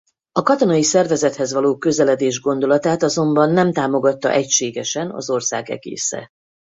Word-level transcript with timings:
A 0.31 0.41
katonai 0.43 0.83
szervezethez 0.83 1.51
való 1.53 1.77
közeledés 1.77 2.39
gondolatát 2.41 3.03
azonban 3.03 3.49
nem 3.51 3.73
támogatta 3.73 4.31
egységesen 4.31 5.11
az 5.11 5.29
ország 5.29 5.69
egésze. 5.69 6.29